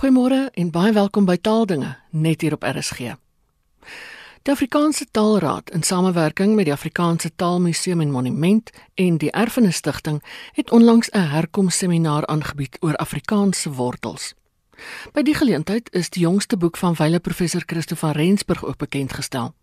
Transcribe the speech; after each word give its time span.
Goeiemôre 0.00 0.48
en 0.56 0.70
baie 0.72 0.94
welkom 0.96 1.26
by 1.28 1.34
Taaldinge 1.36 1.90
net 2.16 2.40
hier 2.40 2.54
op 2.56 2.62
RSG. 2.64 3.10
Die 4.48 4.52
Afrikaanse 4.54 5.04
Taalraad 5.12 5.68
in 5.76 5.82
samewerking 5.84 6.54
met 6.56 6.70
die 6.70 6.72
Afrikaanse 6.72 7.28
Taalmuseum 7.36 8.00
en 8.00 8.14
Monument 8.14 8.70
en 8.94 9.18
die 9.20 9.28
Erfenis 9.30 9.76
Stichting 9.76 10.22
het 10.56 10.70
onlangs 10.70 11.10
'n 11.12 11.28
herkomsseminaar 11.34 12.26
aangebied 12.26 12.78
oor 12.80 12.96
Afrikaanse 12.96 13.72
wortels. 13.72 14.34
By 15.12 15.22
die 15.22 15.34
geleentheid 15.34 15.92
is 15.92 16.08
die 16.10 16.22
jongste 16.22 16.56
boek 16.56 16.76
van 16.76 16.94
wyle 16.94 17.20
professor 17.20 17.62
Christo 17.66 17.94
van 17.94 18.10
Rensburg 18.10 18.64
ook 18.64 18.76
bekend 18.76 19.12
gestel. 19.12 19.54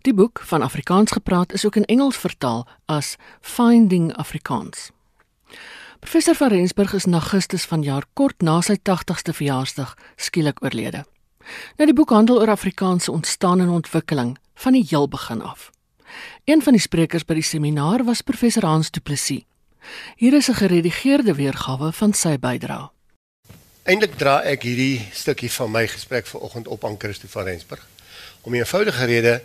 Die 0.00 0.14
boek 0.14 0.40
van 0.42 0.62
Afrikaans 0.62 1.10
gepraat 1.10 1.52
is 1.52 1.66
ook 1.66 1.76
in 1.76 1.84
Engels 1.84 2.16
vertaal 2.16 2.66
as 2.84 3.16
Finding 3.40 4.16
Afrikaans. 4.16 4.90
Professor 6.04 6.34
van 6.34 6.48
Rensburg 6.48 6.92
is 6.92 7.04
in 7.04 7.12
Augustus 7.12 7.64
vanjaar 7.64 8.04
kort 8.12 8.42
na 8.44 8.58
sy 8.60 8.74
80ste 8.76 9.32
verjaarsdag 9.32 9.94
skielik 10.20 10.58
oorlede. 10.60 11.00
Nou 11.78 11.86
die 11.88 11.94
boek 11.96 12.10
handel 12.12 12.42
oor 12.42 12.50
Afrikaanse 12.52 13.12
ontstaan 13.12 13.62
en 13.64 13.70
ontwikkeling 13.72 14.34
van 14.60 14.76
die 14.76 14.84
heel 14.90 15.08
begin 15.08 15.40
af. 15.40 15.70
Een 16.44 16.60
van 16.62 16.76
die 16.76 16.82
sprekers 16.84 17.24
by 17.24 17.38
die 17.38 17.46
seminaar 17.48 18.04
was 18.04 18.20
professor 18.20 18.66
Hans 18.68 18.92
Du 18.92 19.00
Plessis. 19.00 19.46
Hier 20.20 20.36
is 20.36 20.50
'n 20.50 20.60
geredigeerde 20.60 21.34
weergawe 21.34 21.92
van 21.92 22.12
sy 22.12 22.36
bydrae. 22.38 22.90
Eintlik 23.82 24.18
dra 24.18 24.42
ek 24.42 24.62
hierdie 24.62 25.08
stukkie 25.12 25.50
van 25.50 25.70
my 25.70 25.86
gesprek 25.86 26.26
vanoggend 26.26 26.68
op 26.68 26.84
aan 26.84 26.98
Christo 26.98 27.28
van 27.28 27.44
Rensburg. 27.44 27.86
Om 28.42 28.52
'n 28.52 28.56
eenvoudige 28.56 29.04
rede, 29.04 29.42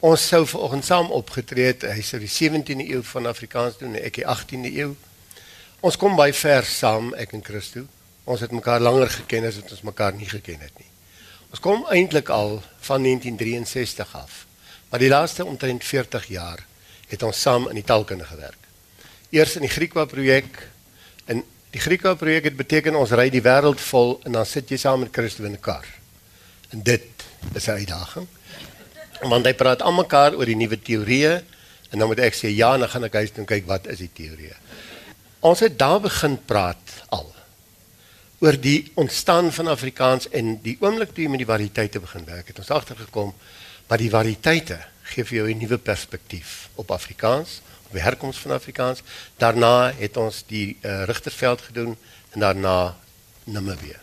ons 0.00 0.28
sou 0.28 0.46
vanoggend 0.46 0.84
saam 0.84 1.10
opgetree 1.10 1.64
het. 1.64 1.82
Hy 1.82 2.02
sou 2.02 2.20
die 2.20 2.28
17de 2.28 2.88
eeu 2.88 3.02
van 3.02 3.26
Afrikaans 3.26 3.78
doen 3.78 3.94
en 3.94 4.04
ek 4.04 4.14
die 4.14 4.26
18de 4.26 4.72
eeu. 4.76 4.94
Ons 5.82 5.96
kom 5.98 6.14
baie 6.14 6.30
ver 6.30 6.62
saam 6.62 7.08
ek 7.18 7.32
en 7.34 7.42
Christo. 7.42 7.80
Ons 8.30 8.44
het 8.44 8.52
mekaar 8.54 8.78
langer 8.78 9.08
geken 9.10 9.48
as 9.48 9.56
wat 9.58 9.72
ons 9.74 9.82
mekaar 9.82 10.12
nie 10.14 10.28
geken 10.30 10.60
het 10.62 10.76
nie. 10.78 10.86
Ons 11.50 11.62
kom 11.64 11.82
eintlik 11.90 12.28
al 12.30 12.60
van 12.86 13.02
1963 13.02 14.12
af. 14.14 14.44
Maar 14.92 15.02
die 15.02 15.10
laaste 15.10 15.44
omtrent 15.44 15.82
40 15.82 16.28
jaar 16.30 16.62
het 17.10 17.24
ons 17.26 17.40
saam 17.40 17.66
in 17.72 17.80
die 17.80 17.88
taalkunde 17.88 18.28
gewerk. 18.28 18.68
Eers 19.34 19.56
in 19.58 19.66
die 19.66 19.72
Griekwa 19.72 20.04
projek 20.06 20.60
en 21.26 21.42
die 21.74 21.82
Griekwa 21.82 22.14
projek 22.20 22.46
het 22.46 22.56
beteken 22.56 22.94
ons 23.00 23.16
ry 23.18 23.26
die 23.34 23.42
wêreld 23.42 23.82
vol 23.82 24.20
en 24.22 24.38
dan 24.38 24.46
sit 24.46 24.70
jy 24.70 24.78
saam 24.78 25.02
met 25.02 25.10
Christo 25.10 25.42
in 25.42 25.58
'n 25.58 25.60
kar. 25.60 25.88
En 26.70 26.82
dit 26.82 27.10
is 27.54 27.66
'n 27.66 27.82
uitdaging. 27.82 28.28
Want 29.22 29.46
hy 29.46 29.54
praat 29.54 29.82
almekaar 29.82 30.38
oor 30.38 30.46
die 30.46 30.56
nuwe 30.56 30.78
teorieë 30.78 31.42
en 31.90 31.98
dan 31.98 32.08
moet 32.08 32.18
ek 32.20 32.34
sê 32.34 32.54
ja, 32.54 32.76
dan 32.78 32.88
gaan 32.88 33.04
ek 33.04 33.14
huis 33.14 33.30
toe 33.30 33.44
kyk 33.44 33.66
wat 33.66 33.86
is 33.86 33.98
die 33.98 34.10
teorieë. 34.14 34.56
Ons 35.42 35.58
het 35.58 35.74
daar 35.78 35.98
begin 36.00 36.36
praat 36.46 36.90
al 37.10 37.26
oor 38.42 38.56
die 38.62 38.92
ontstaan 38.94 39.48
van 39.52 39.66
Afrikaans 39.66 40.28
en 40.30 40.52
die 40.62 40.76
oomblik 40.78 41.10
toe 41.14 41.24
jy 41.24 41.30
met 41.30 41.40
die 41.42 41.48
variëteite 41.48 41.98
begin 42.02 42.26
werk 42.28 42.50
het 42.52 42.58
ons 42.62 42.70
agtergekom 42.70 43.32
dat 43.90 43.98
die 43.98 44.10
variëteite 44.10 44.76
gee 45.12 45.24
vir 45.26 45.36
jou 45.36 45.46
'n 45.50 45.58
nuwe 45.58 45.78
perspektief 45.78 46.68
op 46.74 46.90
Afrikaans, 46.90 47.60
op 47.86 47.92
die 47.92 48.02
herkoms 48.02 48.38
van 48.38 48.54
Afrikaans. 48.54 49.02
Daarna 49.36 49.92
het 49.98 50.16
ons 50.16 50.44
die 50.46 50.78
uh, 50.80 51.04
Rigterveld 51.04 51.60
gedoen 51.60 51.96
en 52.30 52.40
daarna 52.40 52.96
Namibië. 53.44 53.98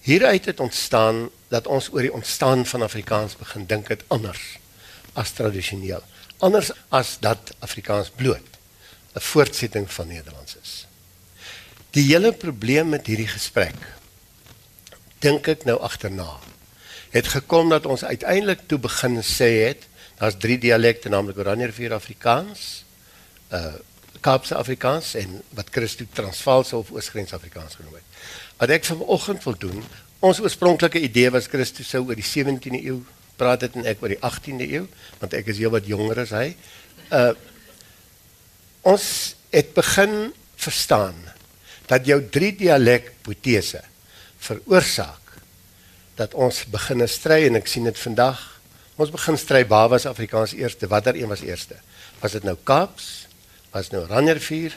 Hieruit 0.00 0.44
het 0.44 0.60
ontstaan 0.60 1.28
dat 1.48 1.66
ons 1.66 1.92
oor 1.92 2.00
die 2.00 2.12
ontstaan 2.12 2.66
van 2.66 2.82
Afrikaans 2.82 3.36
begin 3.36 3.66
dink 3.66 3.88
het 3.88 4.04
anders 4.08 4.58
as 5.12 5.30
tradisioneel. 5.30 6.02
Anders 6.38 6.72
as 6.88 7.18
dat 7.20 7.54
Afrikaans 7.58 8.10
bloot 8.10 8.59
'n 9.14 9.20
voortsetting 9.20 9.92
van 9.92 10.06
Nederlands 10.06 10.56
is. 10.62 10.86
Die 11.90 12.04
hele 12.04 12.32
probleem 12.32 12.88
met 12.88 13.06
hierdie 13.06 13.28
gesprek 13.28 13.76
dink 15.18 15.48
ek 15.48 15.64
nou 15.64 15.80
agterna 15.80 16.38
het 17.10 17.26
gekom 17.26 17.68
dat 17.68 17.86
ons 17.86 18.04
uiteindelik 18.04 18.60
toe 18.66 18.78
begin 18.78 19.18
sê 19.22 19.50
het 19.66 19.86
daar's 20.20 20.38
drie 20.38 20.58
dialekte 20.58 21.08
naamlik 21.08 21.38
Oranjerivier 21.38 21.94
Afrikaans, 21.96 22.84
uh 23.52 23.74
Kaapse 24.20 24.54
Afrikaans 24.54 25.14
en 25.16 25.38
wat 25.56 25.70
Christo 25.72 26.04
Transvaalse 26.12 26.76
of 26.76 26.90
Oosgrens 26.92 27.32
Afrikaans 27.32 27.78
genoem 27.78 27.94
het. 27.94 28.18
Wat 28.60 28.68
ek 28.68 28.84
vanoggend 28.84 29.46
wil 29.46 29.54
doen, 29.56 29.84
ons 30.18 30.42
oorspronklike 30.44 31.00
idee 31.00 31.30
was 31.32 31.48
Christo 31.48 31.86
sou 31.88 32.02
oor 32.04 32.18
die 32.18 32.26
17de 32.26 32.82
eeu 32.82 32.98
praat 33.40 33.64
het 33.64 33.78
en 33.80 33.88
ek 33.88 34.02
oor 34.04 34.12
die 34.12 34.20
18de 34.20 34.66
eeu, 34.66 34.82
want 35.22 35.38
ek 35.38 35.48
is 35.54 35.62
heelwat 35.62 35.88
jonger 35.88 36.20
as 36.26 36.34
hy. 36.36 36.50
Uh 37.08 37.32
ons 38.82 39.34
het 39.50 39.74
begin 39.74 40.32
verstaan 40.60 41.16
dat 41.90 42.06
jou 42.06 42.20
drie 42.32 42.52
dialek 42.56 43.10
hipotese 43.20 43.82
veroorsaak 44.40 45.36
dat 46.16 46.34
ons 46.34 46.64
begin 46.68 47.06
stry 47.08 47.46
en 47.46 47.56
ek 47.56 47.68
sien 47.70 47.86
dit 47.88 47.96
vandag. 47.96 48.38
Ons 49.00 49.12
begin 49.12 49.38
stry 49.40 49.62
waar 49.68 49.88
was 49.88 50.04
Afrikaans 50.06 50.52
eerste? 50.52 50.88
Watter 50.90 51.16
een 51.16 51.30
was 51.30 51.40
eerste? 51.40 51.78
Was 52.20 52.36
dit 52.36 52.44
nou 52.44 52.56
Kaaps? 52.64 53.26
Was 53.72 53.88
nou 53.94 54.04
Ranjervier 54.08 54.74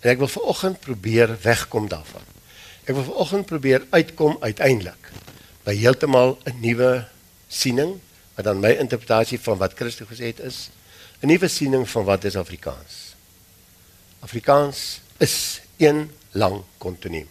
en 0.00 0.10
ek 0.12 0.20
wil 0.22 0.30
vanoggend 0.30 0.80
probeer 0.80 1.34
wegkom 1.42 1.88
daarvan. 1.90 2.24
Ek 2.86 2.94
wil 2.94 3.04
vanoggend 3.04 3.48
probeer 3.50 3.84
uitkom 3.90 4.38
uiteindelik 4.40 5.10
by 5.66 5.74
heeltemal 5.76 6.38
'n 6.46 6.60
nuwe 6.62 7.08
siening 7.48 7.98
wat 8.36 8.44
dan 8.44 8.60
my 8.60 8.78
interpretasie 8.78 9.40
van 9.40 9.58
wat 9.58 9.74
Christus 9.74 10.08
gesê 10.08 10.32
het 10.32 10.40
is 10.40 10.70
'n 11.20 11.26
nuwe 11.26 11.48
siening 11.48 11.84
van 11.88 12.04
wat 12.04 12.24
is 12.24 12.36
Afrikaans 12.36 13.17
Afrikaans 14.20 15.00
is 15.18 15.60
een 15.76 16.10
lang 16.32 16.62
kontinuum. 16.78 17.28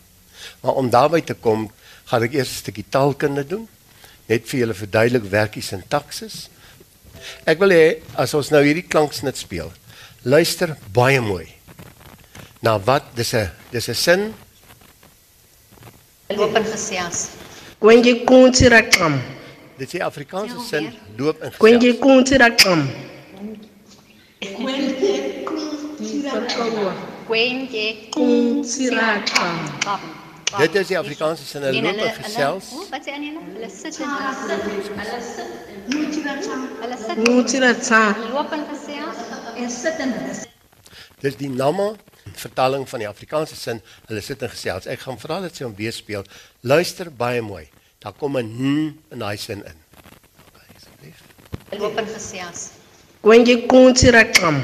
Maar 0.61 0.73
om 0.73 0.89
daarby 0.89 1.21
te 1.21 1.33
kom, 1.33 1.71
gaan 2.05 2.23
ek 2.23 2.33
eers 2.33 2.49
'n 2.49 2.59
stukkie 2.63 2.85
taalkunde 2.89 3.43
doen, 3.47 3.67
net 4.27 4.47
vir 4.49 4.59
julle 4.59 4.73
verduidelik 4.73 5.23
werkie 5.31 5.61
sintaksis. 5.61 6.49
Ek 7.45 7.59
wil 7.59 7.69
hê 7.69 8.01
as 8.15 8.33
ons 8.33 8.49
nou 8.49 8.63
hierdie 8.63 8.87
klanksnit 8.87 9.37
speel, 9.37 9.71
luister 10.23 10.77
baie 10.93 11.19
mooi. 11.21 11.47
Na 12.61 12.77
wat 12.79 13.03
dis 13.15 13.33
'n 13.33 13.49
dis 13.71 13.87
'n 13.89 13.93
sin 13.95 14.33
loop 16.29 16.55
in 16.57 16.63
gesias. 16.65 17.27
Kwenye 17.79 18.23
kunti 18.25 18.67
rakam. 18.69 19.21
Dit 19.77 19.89
sê 19.95 19.99
Afrikaanse 20.01 20.55
sin 20.69 20.93
loop 21.17 21.43
in 21.43 21.51
Kwenye 21.57 21.79
gesels. 21.93 21.99
kunti 21.99 22.37
rakam. 22.37 22.89
Kwenye 24.55 25.16
Kunti 28.11 28.89
rakam. 28.89 29.59
bam. 29.85 29.99
Dit 30.57 30.75
is 30.75 30.87
die 30.87 30.97
Afrikaanse 30.97 31.45
sin 31.45 31.61
hulle 31.61 31.81
loop 31.81 31.99
in 31.99 32.13
gesels. 32.23 32.65
Wat 32.91 33.03
sê 33.03 33.11
Annie? 33.11 33.33
Hulle 33.35 33.67
sit 33.67 33.99
en 33.99 34.07
hulle 34.15 34.33
sit. 34.47 34.63
Hulle 34.95 35.21
sit. 36.97 37.17
Kunti 37.25 37.59
ratsa. 37.59 38.15
Loop 38.31 38.53
in 38.55 38.63
gesels 38.69 39.17
en 39.57 39.71
sit 39.71 39.99
en. 40.05 40.13
Dis 41.19 41.35
die 41.35 41.49
namme 41.51 41.95
vertaling 42.37 42.87
van 42.87 42.99
die 43.03 43.09
Afrikaanse 43.09 43.55
sin. 43.59 43.81
Hulle 44.07 44.21
sit 44.23 44.41
in 44.41 44.49
gesels. 44.55 44.87
Ek 44.87 44.99
gaan 45.03 45.19
vra 45.19 45.41
dat 45.43 45.55
sy 45.57 45.63
hom 45.67 45.75
weer 45.75 45.95
speel. 45.95 46.23
Luister 46.61 47.11
baie 47.11 47.41
mooi. 47.43 47.67
Daar 47.99 48.15
kom 48.15 48.37
'n 48.37 48.47
n 48.47 48.97
in 49.11 49.19
daai 49.19 49.37
sin 49.37 49.63
in. 49.65 49.77
Okay, 50.47 50.67
asseblief. 50.77 51.19
Loop 51.75 51.97
in 51.99 52.07
gesels. 52.07 52.69
Kwenye 53.21 53.65
kunti 53.67 54.11
rakam. 54.11 54.63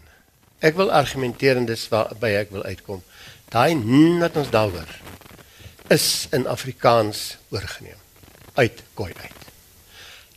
ek 0.61 0.77
wil 0.77 0.91
argumenteer 0.93 1.57
en 1.57 1.65
dis 1.65 1.87
waarby 1.89 2.35
ek 2.37 2.51
wil 2.53 2.63
uitkom. 2.63 3.01
Daai 3.51 3.73
n 3.75 4.21
wat 4.21 4.37
ons 4.39 4.51
daaroor 4.53 4.89
is 5.91 6.27
in 6.31 6.45
Afrikaans 6.47 7.37
oorgeneem 7.51 7.99
uit 8.55 8.83
Khoi 8.95 9.11
uit. 9.11 9.41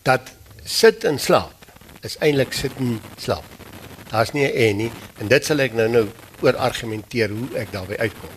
Dat 0.02 0.32
sit 0.64 1.04
en 1.04 1.20
slaap 1.20 1.52
is 2.04 2.16
eintlik 2.24 2.52
sit 2.56 2.72
en 2.80 2.96
slaap. 3.20 3.44
Daar's 4.10 4.32
nie 4.32 4.46
'n 4.46 4.56
en 4.56 4.76
nie 4.76 4.92
en 5.20 5.28
dit 5.28 5.44
sal 5.44 5.60
ek 5.60 5.74
nou 5.74 5.88
nou 5.88 6.06
oor 6.40 6.56
argumenteer 6.56 7.30
hoe 7.30 7.48
ek 7.56 7.72
daarby 7.72 7.96
uitkom. 7.96 8.34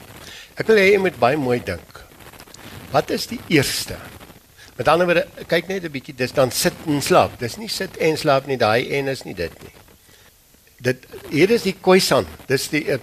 Ek 0.56 0.68
wil 0.68 0.78
hê 0.78 0.92
jy 0.92 1.00
moet 1.00 1.20
baie 1.20 1.38
mooi 1.38 1.60
dink. 1.64 2.04
Wat 2.92 3.10
is 3.10 3.28
die 3.28 3.40
eerste? 3.48 3.98
Met 4.78 4.88
ander 4.88 5.06
woorde, 5.06 5.28
kyk 5.48 5.68
net 5.68 5.84
'n 5.84 5.92
bietjie, 5.92 6.16
dis 6.16 6.32
dan 6.32 6.52
sit 6.52 6.74
en 6.86 7.02
slaap. 7.02 7.40
Dis 7.40 7.58
nie 7.58 7.70
sit 7.70 7.98
en 7.98 8.18
slaap 8.18 8.46
nie, 8.46 8.58
daai 8.58 8.90
en 8.98 9.08
is 9.08 9.24
nie 9.24 9.34
dit 9.34 9.64
nie. 9.64 9.77
Dit 10.84 11.08
hier 11.30 11.52
is 11.52 11.64
die 11.66 11.76
khoisan. 11.82 12.28
Dis 12.48 12.70
die 12.70 12.84
uh, 12.94 13.00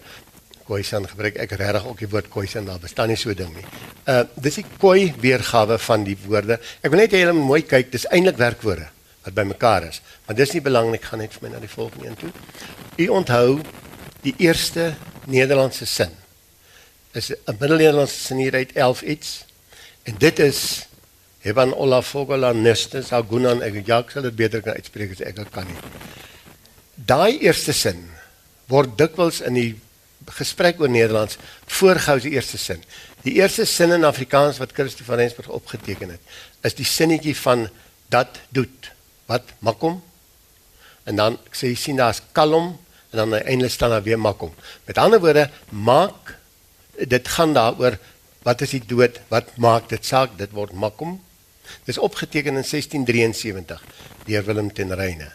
Khoisan 0.64 1.04
gebruik 1.04 1.36
ek 1.42 1.52
regtig 1.60 1.84
ook 1.84 1.98
die 2.00 2.08
woord 2.08 2.30
Khoisan 2.32 2.64
daar 2.68 2.80
bestaan 2.80 3.10
nie 3.12 3.18
so 3.20 3.34
ding 3.36 3.52
nie. 3.52 3.64
Uh 4.08 4.22
dis 4.40 4.60
die 4.62 4.66
Khoi 4.78 5.12
weergawe 5.20 5.76
van 5.78 6.06
die 6.06 6.16
woorde. 6.24 6.56
Ek 6.80 6.92
wil 6.92 7.02
net 7.02 7.12
hê 7.12 7.20
julle 7.20 7.34
moet 7.36 7.50
mooi 7.50 7.62
kyk, 7.68 7.90
dis 7.92 8.06
eintlik 8.08 8.40
werkwoorde 8.40 8.88
wat 9.24 9.36
bymekaar 9.36 9.88
is. 9.88 10.00
Maar 10.26 10.36
dis 10.36 10.52
nie 10.52 10.62
belangrik, 10.64 11.02
ek 11.02 11.10
gaan 11.10 11.22
net 11.24 11.36
vir 11.36 11.44
my 11.44 11.52
na 11.54 11.60
die 11.60 11.72
volgende 11.72 12.08
een 12.08 12.18
toe. 12.20 12.32
U 13.00 13.06
onthou 13.20 13.60
die 14.24 14.34
eerste 14.44 14.94
Nederlandse 15.28 15.86
sin. 15.88 16.12
Is 17.12 17.30
'n 17.30 17.56
Middel-Nederlandse 17.60 18.20
sin 18.20 18.38
hier 18.38 18.54
uit 18.54 18.72
11 18.72 19.02
iets. 19.02 19.44
En 20.04 20.16
dit 20.18 20.38
is 20.38 20.88
Heban 21.40 21.74
Olafogola 21.74 22.52
Nestes 22.52 23.12
Agunan 23.12 23.62
ek 23.62 23.86
ja, 23.86 23.98
ek 23.98 24.10
sal 24.10 24.22
dit 24.22 24.36
beter 24.36 24.62
kan 24.62 24.74
uitspreek 24.74 25.12
as 25.12 25.20
ek 25.20 25.40
kan 25.52 25.66
nie. 25.66 25.76
Daai 26.94 27.40
eerste 27.42 27.74
sin 27.74 28.04
word 28.70 28.94
dikwels 28.98 29.40
in 29.44 29.58
die 29.58 29.70
gesprek 30.38 30.78
oor 30.80 30.88
Nederlands 30.88 31.36
voorgehou 31.66 32.16
as 32.20 32.24
die 32.24 32.36
eerste 32.36 32.58
sin. 32.60 32.80
Die 33.24 33.36
eerste 33.40 33.66
sin 33.68 33.92
in 33.92 34.06
Afrikaans 34.06 34.60
wat 34.62 34.72
Christo 34.76 35.04
van 35.04 35.20
Rensburg 35.20 35.50
opgeteken 35.52 36.14
het, 36.14 36.22
is 36.64 36.76
die 36.78 36.86
sinnetjie 36.88 37.34
van 37.36 37.66
dat 38.12 38.38
doet. 38.54 38.90
Wat 39.28 39.50
makom? 39.64 40.00
En 41.04 41.20
dan 41.20 41.38
sê 41.52 41.72
jy 41.72 41.76
sien 41.80 42.00
daar's 42.00 42.22
kalm 42.36 42.74
en 43.12 43.20
dan 43.20 43.36
eindelik 43.42 43.72
staan 43.72 43.92
daar 43.92 44.06
weer 44.06 44.20
makom. 44.20 44.52
Met 44.86 44.98
ander 44.98 45.20
woorde, 45.20 45.48
maak 45.70 46.36
dit 46.98 47.28
gaan 47.28 47.54
daaroor 47.56 47.98
wat 48.44 48.60
is 48.60 48.74
die 48.76 48.82
dood? 48.84 49.20
Wat 49.32 49.56
maak 49.56 49.88
dit 49.88 50.04
saak? 50.04 50.36
Dit 50.38 50.52
word 50.52 50.74
makom. 50.76 51.16
Dis 51.88 51.98
opgeteken 51.98 52.60
in 52.60 52.66
1673 52.66 53.80
deur 54.28 54.44
Willem 54.44 54.68
ten 54.72 54.92
Reyne. 54.94 55.32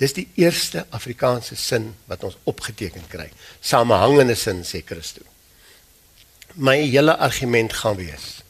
Dis 0.00 0.14
die 0.16 0.28
eerste 0.40 0.86
Afrikaanse 0.90 1.56
sin 1.56 1.92
wat 2.10 2.24
ons 2.24 2.38
opgeteken 2.48 3.04
kry. 3.12 3.28
Samehangende 3.60 4.34
sin 4.38 4.64
sê 4.64 4.82
Christo. 4.86 5.22
My 6.54 6.78
hele 6.80 7.16
argument 7.16 7.72
gaan 7.72 7.96
wees. 7.96 8.42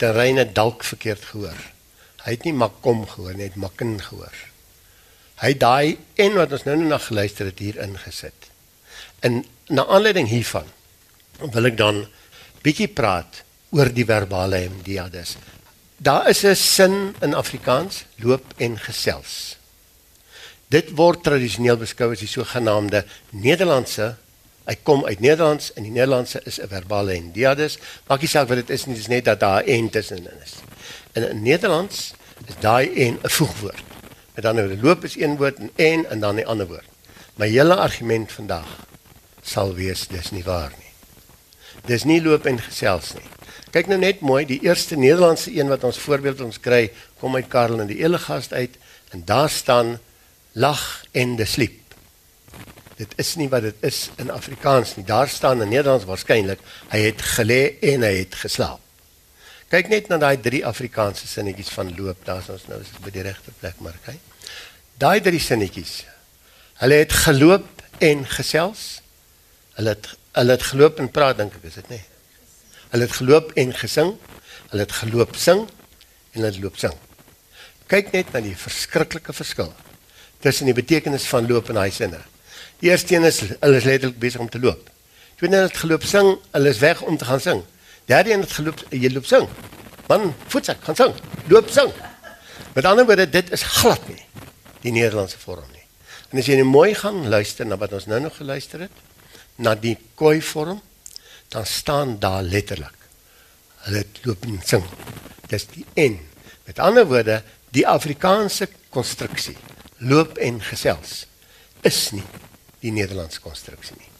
Terreine 0.00 0.44
dalk 0.52 0.84
verkeerd 0.84 1.24
gehoor. 1.32 1.60
Hy 2.24 2.36
het 2.36 2.44
nie 2.46 2.54
makom 2.56 3.04
gehoor 3.08 3.34
nie, 3.34 3.46
hy 3.46 3.50
het 3.50 3.60
makin 3.60 3.96
gehoor. 4.00 4.34
Hy 5.42 5.52
daai 5.58 5.98
en 6.22 6.36
wat 6.38 6.52
ons 6.54 6.66
nou 6.68 6.76
net 6.78 6.92
na 6.92 6.98
geluister 7.02 7.48
het 7.50 7.58
hier 7.58 7.80
ingesit. 7.82 8.50
En 9.26 9.42
na 9.72 9.86
aanleiding 9.86 10.28
hiervan 10.30 10.68
wil 11.40 11.66
ek 11.66 11.78
dan 11.80 12.04
bietjie 12.62 12.90
praat 12.92 13.42
oor 13.74 13.90
die 13.90 14.06
verbale 14.06 14.60
hemdiades. 14.66 15.36
Daar 15.98 16.28
is 16.28 16.44
'n 16.44 16.54
sin 16.54 17.14
in 17.22 17.34
Afrikaans, 17.34 18.04
loop 18.16 18.44
en 18.56 18.78
gesels. 18.78 19.56
Dit 20.72 20.94
word 20.96 21.22
tradisioneel 21.22 21.76
beskou 21.76 22.12
as 22.12 22.24
die 22.24 22.30
sogenaamde 22.30 23.04
Nederlandse 23.30 24.14
Hy 24.62 24.76
kom 24.86 25.00
uit 25.08 25.18
Nederlands 25.18 25.72
en 25.74 25.82
die 25.82 25.90
Nederlandse 25.90 26.40
is 26.46 26.60
'n 26.60 26.68
verbale 26.70 27.12
endiadus. 27.14 27.78
Maak 28.06 28.20
nie 28.20 28.28
saak 28.28 28.48
wat 28.48 28.56
dit 28.62 28.70
is 28.70 28.86
nie, 28.86 28.94
dis 28.94 29.08
net 29.08 29.24
dat 29.24 29.40
daar 29.40 29.62
'n 29.62 29.68
en 29.68 29.90
tussenin 29.90 30.38
is. 30.42 30.54
En 31.12 31.28
in 31.28 31.42
Nederlands 31.42 32.14
is 32.46 32.54
daai 32.60 32.94
en 32.94 33.18
'n 33.22 33.28
voegwoord. 33.28 33.82
Met 34.34 34.44
ander 34.44 34.68
woorde, 34.68 34.82
loop 34.82 35.04
is 35.04 35.16
een 35.16 35.36
woord 35.36 35.58
en 35.58 35.70
en 35.76 36.10
en 36.10 36.20
dan 36.20 36.36
'n 36.36 36.44
ander 36.44 36.66
woord. 36.66 36.88
My 37.34 37.48
hele 37.48 37.74
argument 37.74 38.32
vandag 38.32 38.86
sal 39.42 39.74
wees 39.74 40.06
dis 40.06 40.30
nie 40.30 40.44
waar 40.44 40.72
nie. 40.78 40.92
Dis 41.86 42.04
nie 42.04 42.22
loop 42.22 42.46
en 42.46 42.58
gesels 42.58 43.14
nie. 43.14 43.28
Kyk 43.70 43.86
nou 43.86 43.98
net 43.98 44.20
mooi, 44.20 44.46
die 44.46 44.62
eerste 44.62 44.96
Nederlandse 44.96 45.58
een 45.58 45.68
wat 45.68 45.84
ons 45.84 45.98
voorbeeld 45.98 46.40
ons 46.40 46.60
kry, 46.60 46.92
kom 47.18 47.34
uit 47.34 47.48
Karel 47.48 47.80
en 47.80 47.86
die 47.86 48.04
Elegast 48.04 48.52
uit 48.52 48.76
en 49.10 49.22
daar 49.24 49.50
staan 49.50 49.98
lag 50.52 51.04
en 51.10 51.36
de 51.36 51.44
sliep. 51.44 51.80
Dit 52.96 53.12
is 53.16 53.34
nie 53.40 53.48
wat 53.48 53.64
dit 53.64 53.84
is 53.88 54.10
in 54.20 54.30
Afrikaans 54.30 54.94
nie. 54.96 55.04
Daar 55.04 55.28
staan 55.28 55.62
in 55.62 55.68
Nederlands 55.72 56.04
waarskynlik 56.04 56.60
hy 56.92 57.00
het 57.06 57.22
gelê 57.34 57.78
en 57.80 58.04
hy 58.04 58.12
het 58.20 58.36
geslaap. 58.44 58.80
Kyk 59.72 59.88
net 59.88 60.10
na 60.12 60.18
daai 60.20 60.36
drie 60.40 60.60
Afrikaanse 60.68 61.26
sinnetjies 61.26 61.72
van 61.72 61.94
loop. 61.96 62.20
Daar's 62.28 62.50
ons 62.52 62.66
nou 62.68 62.80
is 62.82 62.90
by 63.00 63.12
die 63.14 63.24
regte 63.24 63.54
plek 63.60 63.80
maar 63.80 63.96
kyk. 64.04 64.20
Daai 65.00 65.22
drie 65.24 65.40
sinnetjies. 65.40 66.02
Hulle 66.82 67.00
het 67.00 67.14
geloop 67.24 67.80
en 68.04 68.26
gesels. 68.28 69.00
Hulle 69.78 69.96
het 69.96 70.10
hulle 70.32 70.56
het 70.56 70.64
geloop 70.64 71.00
en 71.00 71.08
praat 71.12 71.40
dink 71.40 71.56
ek 71.56 71.64
is 71.68 71.78
dit 71.80 71.88
nê. 71.92 72.02
Hulle 72.92 73.08
het 73.08 73.16
geloop 73.16 73.56
en 73.56 73.72
gesing. 73.80 74.12
Hulle 74.68 74.84
het 74.84 74.94
geloop 75.00 75.32
sing 75.40 75.64
en 75.64 76.38
hulle 76.40 76.52
het 76.52 76.60
loop 76.60 76.76
sing. 76.80 76.92
Kyk 77.88 78.12
net 78.12 78.36
na 78.36 78.44
die 78.44 78.54
verskriklike 78.56 79.32
verskil 79.36 79.72
tussen 80.42 80.66
die 80.66 80.76
betekenis 80.76 81.26
van 81.30 81.46
loop 81.48 81.70
en 81.70 81.78
daai 81.78 81.90
sinne. 81.94 82.20
Die 82.82 82.90
eerste 82.90 83.14
een 83.14 83.28
is 83.28 83.40
hulle 83.46 83.78
is 83.78 83.86
letterlik 83.86 84.18
besig 84.18 84.42
om 84.42 84.50
te 84.50 84.60
loop. 84.60 84.90
Tweede 85.38 85.56
een 85.56 85.68
het 85.68 85.76
geloop 85.78 86.02
sing, 86.06 86.32
hulle 86.50 86.68
is 86.68 86.80
weg 86.82 87.02
om 87.06 87.16
te 87.18 87.24
gaan 87.28 87.40
sing. 87.40 87.62
Derde 88.10 88.32
een 88.32 88.42
het 88.42 88.52
geloop 88.58 88.82
jy 88.90 89.12
loop 89.12 89.26
sing. 89.26 89.46
Man, 90.10 90.32
voetsak 90.50 90.82
gaan 90.86 90.98
sing, 90.98 91.14
loop 91.48 91.70
sing. 91.70 91.92
Met 92.74 92.84
ander 92.84 93.06
woorde 93.06 93.28
dit 93.30 93.50
is 93.54 93.62
glad 93.78 94.08
nie 94.08 94.20
die 94.82 94.92
Nederlandse 94.92 95.38
vorm 95.38 95.68
nie. 95.70 95.84
En 96.32 96.40
as 96.42 96.48
jy 96.50 96.56
nou 96.58 96.66
mooi 96.66 96.90
gaan 96.98 97.28
luister 97.30 97.66
na 97.68 97.78
wat 97.78 97.92
ons 97.94 98.08
nou 98.10 98.18
nog 98.24 98.34
geluister 98.40 98.82
het, 98.88 99.02
na 99.62 99.76
die 99.78 99.94
koi 100.18 100.40
vorm, 100.42 100.80
dan 101.54 101.66
staan 101.68 102.16
daar 102.18 102.42
letterlik 102.42 102.96
hulle 103.86 104.04
loop 104.24 104.46
en 104.46 104.58
sing. 104.66 104.86
Dis 105.50 105.68
die 105.70 105.84
en. 105.98 106.18
Met 106.66 106.78
ander 106.82 107.06
woorde, 107.06 107.42
die 107.74 107.86
Afrikaanse 107.86 108.68
konstruksie 108.90 109.56
loop 110.02 110.38
en 110.42 110.60
gesels 110.62 111.26
is 111.86 112.10
nie 112.14 112.24
die 112.82 112.92
Nederlandse 112.94 113.40
konstruksie 113.40 113.96
nie. 113.98 114.10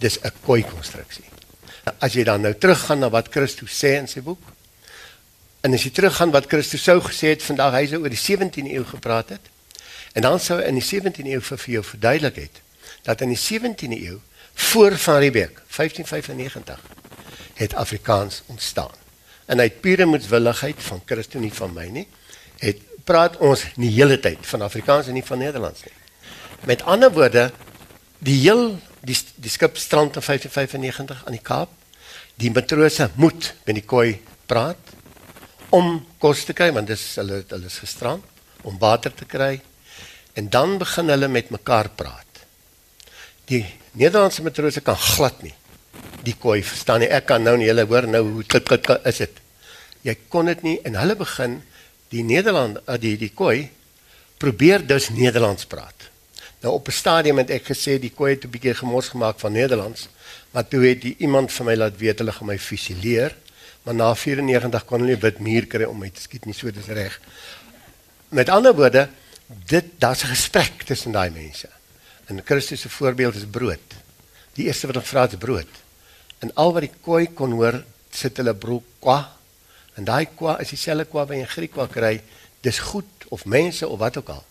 Dis 0.00 0.18
'n 0.20 0.32
koi 0.44 0.62
konstruksie. 0.62 1.24
As 2.00 2.12
jy 2.12 2.24
dan 2.24 2.40
nou 2.40 2.54
teruggaan 2.54 2.98
na 2.98 3.10
wat 3.10 3.28
Christus 3.30 3.84
sê 3.84 3.96
in 3.98 4.08
sy 4.08 4.20
boek 4.20 4.42
en 5.60 5.72
as 5.72 5.82
jy 5.82 5.90
teruggaan 5.90 6.30
wat 6.30 6.48
Christus 6.48 6.82
sou 6.82 7.00
gesê 7.00 7.28
het 7.28 7.42
vandag 7.42 7.72
hy 7.72 7.86
sou 7.86 8.00
oor 8.02 8.10
die 8.10 8.18
17de 8.18 8.72
eeu 8.72 8.84
gepraat 8.84 9.28
het 9.28 9.50
en 10.12 10.22
dan 10.22 10.40
sou 10.40 10.60
in 10.60 10.74
die 10.74 10.84
17de 10.84 11.30
eeu 11.30 11.40
vir, 11.40 11.58
vir 11.58 11.72
jou 11.74 11.84
verduidelik 11.84 12.36
het 12.36 12.60
dat 13.02 13.20
in 13.20 13.28
die 13.28 13.38
17de 13.38 14.00
eeu 14.02 14.20
voor 14.54 14.96
van 14.98 15.18
Riebeeck 15.18 15.62
1595 15.68 16.80
het 17.54 17.74
Afrikaans 17.74 18.42
ontstaan. 18.46 18.94
En 19.46 19.60
uit 19.60 19.80
pure 19.80 20.06
moedswilligheid 20.06 20.76
van 20.78 21.02
Christus 21.04 21.40
nie 21.40 21.52
van 21.52 21.72
my 21.72 21.86
nie 21.86 22.08
het 22.58 22.80
praat 23.06 23.38
ons 23.44 23.62
nie 23.80 23.92
hele 23.94 24.18
tyd 24.22 24.42
van 24.50 24.66
Afrikaans 24.66 25.08
en 25.08 25.16
nie 25.16 25.24
van 25.26 25.40
Nederlands 25.42 25.84
nie. 25.86 25.94
Met 26.66 26.82
ander 26.82 27.12
woorde, 27.14 27.50
die 28.18 28.38
heel 28.40 28.76
die 29.06 29.16
die 29.42 29.52
skip 29.52 29.78
strand 29.78 30.16
in 30.18 30.24
1595 30.24 31.22
aan 31.26 31.36
die 31.36 31.44
Kaap. 31.44 31.70
Die 32.36 32.50
matrose 32.50 33.10
moet 33.16 33.52
met 33.64 33.78
die 33.78 33.86
koi 33.86 34.18
praat 34.50 34.94
om 35.74 36.00
kos 36.22 36.44
te 36.46 36.54
kry 36.56 36.70
want 36.74 36.90
dis 36.90 37.04
hulle 37.20 37.42
hulle 37.48 37.70
is 37.70 37.78
gestrand 37.82 38.24
om 38.66 38.78
water 38.82 39.14
te 39.14 39.26
kry 39.28 39.56
en 40.36 40.50
dan 40.52 40.76
begin 40.78 41.10
hulle 41.14 41.28
met 41.32 41.52
mekaar 41.54 41.88
praat. 41.96 42.42
Die 43.46 43.64
Nederlandse 43.96 44.44
matrose 44.44 44.82
kan 44.84 44.98
glad 44.98 45.40
nie 45.46 45.54
die 46.26 46.34
koi 46.38 46.60
verstaan 46.66 47.04
nie. 47.04 47.10
Ek 47.12 47.28
kan 47.30 47.44
nou 47.46 47.54
nie 47.58 47.68
hulle 47.70 47.86
hoor 47.88 48.08
nou 48.10 48.22
hoe 48.26 48.44
klik 48.44 48.66
klik 48.68 48.90
is 49.06 49.22
dit. 49.22 49.40
Jy 50.06 50.16
kon 50.32 50.50
dit 50.50 50.62
nie 50.66 50.76
en 50.86 50.98
hulle 50.98 51.16
begin 51.18 51.60
die 52.08 52.22
Nederland 52.22 52.78
uh, 52.86 52.98
die 53.00 53.16
die 53.16 53.32
koi 53.34 53.70
probeer 54.38 54.86
dus 54.86 55.08
Nederlands 55.08 55.66
praat. 55.66 56.10
Nou 56.60 56.74
op 56.74 56.88
'n 56.88 56.92
stadium 56.92 57.38
het 57.38 57.50
ek 57.50 57.64
gesê 57.72 57.98
die 57.98 58.10
koi 58.10 58.30
het 58.30 58.44
'n 58.44 58.50
bietjie 58.50 58.74
gemors 58.74 59.08
gemaak 59.08 59.40
van 59.40 59.52
Nederlands, 59.52 60.08
maar 60.50 60.68
toe 60.68 60.84
het 60.86 61.00
die 61.00 61.14
iemand 61.18 61.52
vir 61.52 61.64
my 61.64 61.74
laat 61.74 61.96
weet 61.96 62.18
hulle 62.18 62.32
gaan 62.32 62.46
my 62.46 62.58
fusileer, 62.58 63.36
maar 63.82 63.94
na 63.94 64.14
94 64.14 64.84
kon 64.84 65.00
hulle 65.00 65.16
wit 65.16 65.38
muur 65.38 65.66
kry 65.66 65.84
om 65.84 65.98
my 65.98 66.10
te 66.10 66.20
skiet 66.20 66.44
nie 66.44 66.54
so 66.54 66.70
dis 66.70 66.86
reg. 66.86 67.20
Met 68.28 68.48
ander 68.48 68.74
woorde, 68.74 69.08
dit 69.46 69.84
daar's 69.98 70.24
'n 70.24 70.34
gesprek 70.34 70.82
tussen 70.82 71.12
daai 71.12 71.30
mense. 71.30 71.68
En 72.26 72.42
Christus 72.44 72.80
se 72.80 72.88
voorbeeld 72.88 73.34
is 73.34 73.46
brood. 73.50 73.94
Die 74.52 74.66
eerste 74.66 74.86
wat 74.86 74.94
hulle 74.94 75.06
vra 75.06 75.28
is 75.28 75.36
brood. 75.36 75.68
En 76.38 76.54
al 76.54 76.72
wat 76.72 76.82
die 76.82 76.92
koi 77.00 77.32
kon 77.32 77.52
hoor, 77.52 77.84
sit 78.10 78.36
hulle 78.36 78.54
brood 78.54 78.82
kwa 78.98 79.35
En 79.96 80.04
daai 80.04 80.26
kwa 80.36 80.58
is 80.60 80.72
dieselfde 80.74 81.08
kwa 81.08 81.24
wat 81.24 81.36
jy 81.36 81.42
in 81.44 81.48
Griek 81.48 81.72
kwa 81.72 81.86
kry, 81.88 82.18
dis 82.60 82.78
goed 82.90 83.28
of 83.32 83.44
mense 83.44 83.86
of 83.88 83.98
wat 83.98 84.18
ook 84.20 84.28
al. 84.34 84.44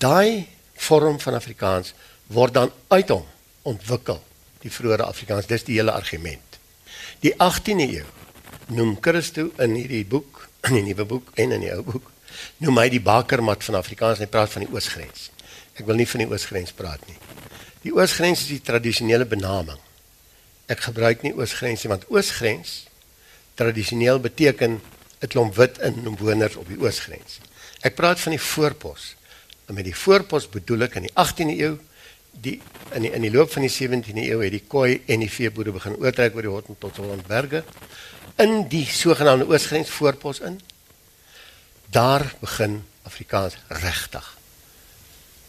Daai 0.00 0.46
vorm 0.78 1.18
van 1.20 1.36
Afrikaans 1.36 1.92
word 2.32 2.54
dan 2.54 2.72
uit 2.88 3.08
hom 3.12 3.26
ontwikkel, 3.68 4.20
die 4.62 4.72
vroeë 4.72 5.02
Afrikaans, 5.04 5.48
dis 5.50 5.66
die 5.66 5.76
hele 5.76 5.92
argument. 5.92 6.58
Die 7.20 7.34
18de 7.34 7.88
eeu 7.98 8.06
noem 8.72 8.96
Christo 9.00 9.48
in 9.60 9.76
hierdie 9.76 10.04
boek, 10.08 10.46
in 10.68 10.78
die 10.78 10.86
nuwe 10.90 11.04
boek 11.08 11.32
en 11.36 11.52
in 11.56 11.66
die 11.66 11.72
ou 11.74 11.84
boek, 11.84 12.10
noem 12.62 12.80
hy 12.82 12.88
die 12.92 13.02
bakermat 13.04 13.64
van 13.64 13.78
Afrikaans 13.80 14.20
en 14.20 14.26
hy 14.26 14.32
praat 14.32 14.52
van 14.52 14.64
die 14.64 14.72
oosgrens. 14.72 15.28
Ek 15.78 15.86
wil 15.88 15.98
nie 16.00 16.08
van 16.08 16.24
die 16.24 16.30
oosgrens 16.30 16.74
praat 16.76 17.04
nie. 17.08 17.16
Die 17.84 17.94
oosgrens 17.94 18.42
is 18.44 18.50
die 18.50 18.64
tradisionele 18.64 19.28
benaming. 19.28 19.78
Ek 20.68 20.82
gebruik 20.88 21.22
nie 21.24 21.32
oosgrens 21.36 21.84
nie 21.84 21.92
want 21.92 22.08
oosgrens 22.12 22.87
tradisioneel 23.58 24.20
beteken 24.22 24.80
'n 25.20 25.26
klomp 25.26 25.56
wit 25.56 25.78
inwoners 25.82 26.56
op 26.56 26.68
die 26.68 26.78
oosgrens. 26.78 27.40
Ek 27.82 27.94
praat 27.94 28.20
van 28.20 28.32
die 28.32 28.42
voorpos. 28.42 29.14
En 29.66 29.74
met 29.74 29.84
die 29.84 29.96
voorpos 29.96 30.48
bedoel 30.48 30.86
ek 30.86 30.94
in 30.94 31.08
die 31.08 31.14
18de 31.14 31.58
eeu 31.58 31.78
die 32.40 32.60
in 32.94 33.02
die 33.02 33.12
in 33.12 33.22
die 33.26 33.30
loop 33.30 33.50
van 33.52 33.66
die 33.66 33.72
17de 33.72 34.24
eeu 34.30 34.40
het 34.42 34.54
die 34.54 34.64
koi 34.66 35.02
en 35.06 35.20
die 35.20 35.30
veeboere 35.30 35.74
begin 35.74 35.98
oortrek 35.98 36.34
oor 36.34 36.46
die 36.46 36.54
Hottentots 36.54 36.98
Hollandberge 36.98 37.64
in 38.38 38.68
die 38.70 38.86
sogenaamde 38.86 39.48
oosgrens 39.48 39.90
voorpos 39.90 40.40
in. 40.40 40.60
Daar 41.90 42.34
begin 42.40 42.84
Afrikaans 43.02 43.56
regtig 43.82 44.36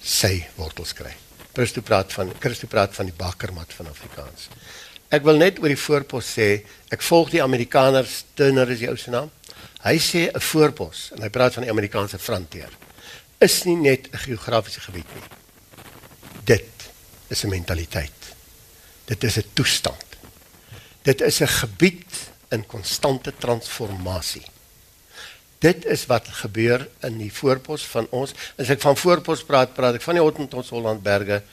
sy 0.02 0.48
wortels 0.56 0.94
kry. 0.96 1.12
Christo 1.54 1.82
praat 1.82 2.14
van 2.14 2.32
Christo 2.40 2.68
praat 2.72 2.96
van 2.96 3.10
die 3.10 3.16
bakkermat 3.18 3.74
van 3.76 3.90
Afrikaans. 3.92 4.48
Ek 5.10 5.24
wil 5.24 5.38
net 5.38 5.60
oor 5.60 5.70
die 5.70 5.80
voorpos 5.80 6.36
sê, 6.38 6.64
ek 6.92 7.02
volg 7.02 7.32
die 7.32 7.42
Amerikaners, 7.42 8.26
Turner 8.36 8.70
is 8.70 8.80
die 8.80 8.90
ou 8.90 8.98
se 8.98 9.10
naam. 9.10 9.32
Hy 9.84 9.98
sê 9.98 10.30
'n 10.30 10.40
voorpos 10.40 11.12
en 11.16 11.24
hy 11.24 11.30
praat 11.30 11.54
van 11.54 11.64
die 11.64 11.72
Amerikaanse 11.72 12.20
frontier 12.20 12.70
is 13.40 13.64
nie 13.64 13.76
net 13.76 14.10
'n 14.12 14.18
geografiese 14.18 14.82
gebied 14.82 15.08
nie. 15.16 15.28
Dit 16.44 16.92
is 17.30 17.44
'n 17.44 17.50
mentaliteit. 17.50 18.36
Dit 19.06 19.24
is 19.24 19.38
'n 19.38 19.46
toestand. 19.54 20.06
Dit 21.02 21.22
is 21.22 21.42
'n 21.42 21.48
gebied 21.48 22.32
in 22.50 22.66
konstante 22.66 23.34
transformasie. 23.38 24.46
Dit 25.60 25.86
is 25.86 26.06
wat 26.06 26.28
gebeur 26.28 26.88
in 27.02 27.18
die 27.18 27.34
voorpos 27.34 27.84
van 27.84 28.08
ons. 28.10 28.34
As 28.58 28.70
ek 28.70 28.82
van 28.82 28.98
voorpos 28.98 29.44
praat, 29.44 29.74
praat 29.74 29.96
ek 29.96 30.02
van 30.02 30.16
die 30.16 30.24
Hottentots 30.24 30.70
Hollandberge 30.70 31.44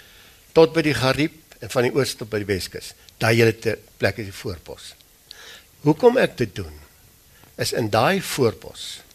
tot 0.53 0.73
by 0.73 0.83
die 0.83 0.95
Gariep 0.95 1.46
en 1.61 1.73
van 1.73 1.87
die 1.87 1.95
ooste 1.95 2.23
tot 2.23 2.31
by 2.33 2.43
die 2.43 2.51
Weskus. 2.51 2.93
Daai 3.21 3.35
hele 3.39 3.77
plek 3.99 4.21
is 4.23 4.31
die 4.31 4.37
voorpos. 4.37 4.93
Hoekom 5.87 6.19
ek 6.21 6.37
dit 6.41 6.55
doen? 6.57 6.73
Is 7.61 7.73
in 7.77 7.91
daai 7.93 8.21
voorpos 8.21 9.07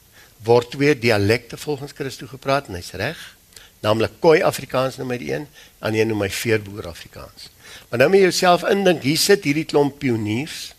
word 0.45 0.71
twee 0.73 0.95
dialekte 0.97 1.57
volgens 1.57 1.93
Christus 1.93 2.31
gepraat 2.31 2.69
en 2.69 2.77
hy's 2.79 2.93
reg, 2.97 3.19
naamlik 3.85 4.17
Khoi 4.21 4.41
Afrikaans 4.45 4.97
nommer 4.97 5.21
1 5.21 5.45
en 5.45 5.97
een 5.97 6.09
noem 6.09 6.23
my 6.25 6.29
Veerboer 6.33 6.87
Afrikaans. 6.89 7.49
Maar 7.89 8.01
nou 8.01 8.09
moet 8.09 8.23
jy 8.23 8.29
jouself 8.29 8.65
indink, 8.69 9.03
hier 9.05 9.19
sit 9.21 9.45
hierdie 9.45 9.67
klomp 9.69 9.99
pioniers. 10.01 10.71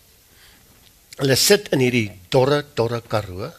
Hulle 1.19 1.37
sit 1.39 1.69
in 1.75 1.83
hierdie 1.83 2.09
dorre 2.33 2.63
dorre 2.75 3.01
Karoo. 3.07 3.51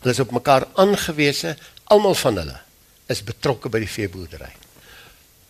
Hulle 0.00 0.14
is 0.14 0.22
op 0.22 0.34
mekaar 0.36 0.68
aangewese, 0.80 1.56
almal 1.92 2.16
van 2.18 2.42
hulle 2.42 2.58
is 3.10 3.24
betrokke 3.26 3.72
by 3.72 3.80
die 3.82 3.90
veeboerdery. 3.90 4.52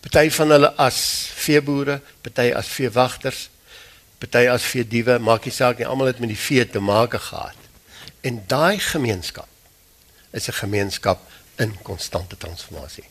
Party 0.01 0.31
van 0.31 0.51
hulle 0.51 0.71
as 0.81 1.01
veeboere, 1.43 2.01
party 2.25 2.51
as 2.57 2.69
veewagters, 2.73 3.49
party 4.19 4.47
as 4.49 4.65
veediewe, 4.65 5.19
maak 5.21 5.45
nie 5.45 5.53
saak 5.53 5.81
nie, 5.81 5.89
almal 5.89 6.09
het 6.13 6.21
met 6.23 6.33
die 6.33 6.41
vee 6.41 6.65
te 6.65 6.81
maak 6.81 7.19
gehad. 7.21 7.57
En 8.25 8.43
daai 8.49 8.79
gemeenskap 8.81 9.49
is 10.33 10.49
'n 10.49 10.53
gemeenskap 10.53 11.21
in 11.57 11.77
konstante 11.83 12.37
transformasie. 12.37 13.05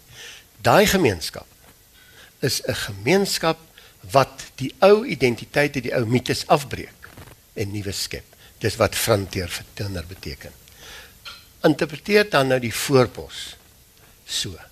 Daai 0.62 0.86
gemeenskap 0.86 1.48
is 2.40 2.62
'n 2.66 2.76
gemeenskap 2.76 3.60
wat 4.12 4.52
die 4.56 4.74
ou 4.80 5.06
identiteite, 5.06 5.82
die 5.82 5.96
ou 5.96 6.06
mites 6.06 6.48
afbreek 6.48 7.10
en 7.54 7.72
nuwe 7.72 7.92
skep. 7.92 8.26
Dis 8.58 8.76
wat 8.76 8.96
frontier 8.96 9.48
vir 9.48 9.66
Tinder 9.74 10.06
beteken. 10.06 10.52
Interpreteer 11.64 12.30
dan 12.30 12.48
nou 12.48 12.60
die 12.60 12.74
voorpos 12.74 13.56
so. 14.26 14.69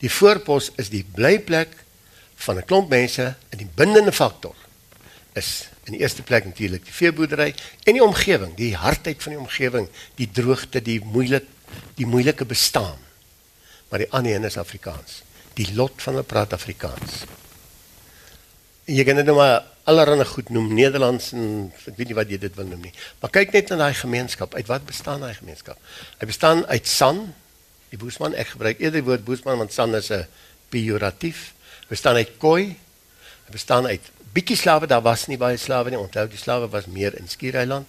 Die 0.00 0.10
voorpos 0.10 0.70
is 0.80 0.90
die 0.92 1.04
blyplek 1.04 1.74
van 2.40 2.56
'n 2.56 2.64
klomp 2.64 2.88
mense 2.88 3.34
in 3.50 3.58
die 3.58 3.70
bindende 3.74 4.12
faktor 4.12 4.56
is 5.32 5.68
in 5.84 5.92
die 5.92 6.00
eerste 6.00 6.22
plek 6.22 6.44
natuurlik 6.44 6.84
die 6.84 6.92
veeboerdery 6.92 7.54
en 7.84 7.92
die 7.92 8.04
omgewing, 8.04 8.54
die 8.56 8.76
hardheid 8.76 9.22
van 9.22 9.32
die 9.32 9.40
omgewing, 9.40 9.88
die 10.14 10.30
droogte, 10.30 10.82
die 10.82 11.00
moeilik 11.04 11.46
die 11.94 12.06
moeilike 12.06 12.44
bestaan. 12.44 12.98
Maar 13.90 14.04
die 14.04 14.10
ander 14.10 14.34
een 14.34 14.44
is 14.44 14.58
Afrikaans. 14.58 15.22
Die 15.58 15.68
lot 15.74 16.02
van 16.02 16.14
hulle 16.14 16.26
praat 16.26 16.52
Afrikaans. 16.52 17.24
En 18.86 18.96
jy 18.96 19.04
kan 19.06 19.20
dit 19.20 19.26
nou 19.28 19.36
maar 19.38 19.64
allerhande 19.90 20.24
goed 20.26 20.50
noem, 20.54 20.72
Nederlands 20.74 21.32
en 21.34 21.70
ek 21.86 21.96
weet 21.98 22.10
nie 22.10 22.18
wat 22.18 22.30
jy 22.30 22.38
dit 22.42 22.56
wil 22.58 22.68
noem 22.70 22.88
nie. 22.88 22.92
Maar 23.22 23.32
kyk 23.34 23.54
net 23.54 23.70
na 23.70 23.80
daai 23.84 23.94
gemeenskap. 23.98 24.54
Uit 24.54 24.70
wat 24.70 24.86
bestaan 24.86 25.22
daai 25.24 25.34
gemeenskap? 25.34 25.78
Hy 26.18 26.28
bestaan 26.30 26.64
uit 26.70 26.90
San, 26.90 27.22
die 27.90 27.98
Boesman. 27.98 28.34
Ek 28.34 28.54
gebruik 28.54 28.80
eerder 28.80 29.00
die 29.00 29.06
woord 29.06 29.24
Boesman 29.24 29.58
want 29.58 29.72
San 29.72 29.94
is 29.94 30.10
'n 30.10 30.26
pejoratief. 30.70 31.52
Hy 31.82 31.88
bestaan 31.88 32.16
uit 32.16 32.30
Khoi. 32.38 32.76
Hy 33.46 33.50
bestaan 33.50 33.86
uit 33.86 34.02
bietjie 34.32 34.56
slawe, 34.56 34.86
daar 34.86 35.02
was 35.02 35.26
nie 35.26 35.38
baie 35.38 35.56
slawe 35.56 35.90
nie. 35.90 35.98
Onthou, 35.98 36.28
die 36.28 36.38
slawe 36.38 36.68
was 36.68 36.86
meer 36.86 37.18
in 37.18 37.28
Skiereiland. 37.28 37.88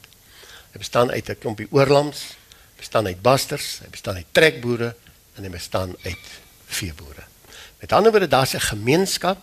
Hy 0.74 0.78
bestaan 0.78 1.12
uit 1.12 1.30
'n 1.30 1.38
klompie 1.38 1.68
oorlams 1.72 2.36
bestaan 2.82 3.06
uit 3.06 3.22
basters, 3.22 3.80
hy 3.84 3.90
bestaan 3.94 4.16
uit 4.16 4.30
trekboere 4.34 4.96
en 5.38 5.46
hy 5.46 5.52
bestaan 5.54 5.94
uit 6.02 6.32
veeboere. 6.66 7.28
Met 7.82 7.94
ander 7.94 8.12
woorde, 8.12 8.28
daar's 8.28 8.56
'n 8.56 8.74
gemeenskap 8.74 9.38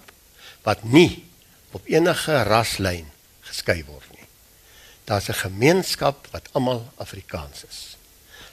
wat 0.62 0.82
nie 0.84 1.24
op 1.70 1.86
enige 1.86 2.42
raslyn 2.42 3.06
geskei 3.40 3.84
word 3.84 4.10
nie. 4.10 4.26
Daar's 5.04 5.28
'n 5.28 5.34
gemeenskap 5.34 6.26
wat 6.30 6.48
almal 6.52 6.92
Afrikaans 6.96 7.64
is. 7.68 7.97